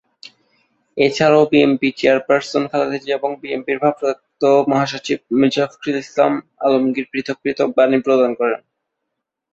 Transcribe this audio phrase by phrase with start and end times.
[0.97, 6.33] এ ছাড়াও BNP chairperson Khaleda Zia এবং বিএনপির ভারপ্রাপ্ত মহাসচিব মির্জা ফখরুল ইসলাম
[6.65, 8.61] আলমগীর পৃথক পৃথক বাণী প্রদান করেন।